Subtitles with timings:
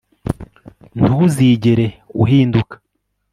[1.01, 1.85] ntuzigere
[2.21, 2.75] uhinduka